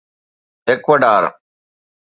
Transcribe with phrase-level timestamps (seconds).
[0.67, 1.23] Ecuador